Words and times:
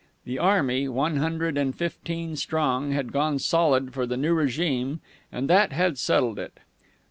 The 0.25 0.39
army, 0.39 0.87
one 0.87 1.17
hundred 1.17 1.59
and 1.59 1.75
fifteen 1.77 2.35
strong, 2.35 2.89
had 2.91 3.11
gone 3.11 3.37
solid 3.37 3.93
for 3.93 4.07
the 4.07 4.17
new 4.17 4.33
regime, 4.33 4.99
and 5.31 5.47
that 5.47 5.73
had 5.73 5.99
settled 5.99 6.39
it. 6.39 6.53